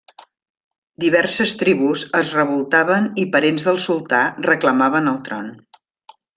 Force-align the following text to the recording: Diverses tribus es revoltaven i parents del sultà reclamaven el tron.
Diverses 1.03 1.53
tribus 1.59 2.05
es 2.21 2.33
revoltaven 2.39 3.07
i 3.25 3.27
parents 3.37 3.69
del 3.71 3.79
sultà 3.87 4.25
reclamaven 4.51 5.15
el 5.15 5.25
tron. 5.31 5.57